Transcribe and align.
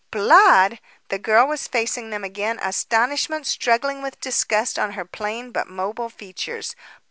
"Blood!" 0.09 0.79
The 1.09 1.19
girl 1.19 1.45
was 1.45 1.67
facing 1.67 2.09
them 2.09 2.23
again, 2.23 2.57
astonishment 2.59 3.45
struggling 3.45 4.01
with 4.01 4.19
disgust 4.19 4.79
on 4.79 4.93
her 4.93 5.05
plain 5.05 5.51
but 5.51 5.67
mobile 5.69 6.09
features. 6.09 6.75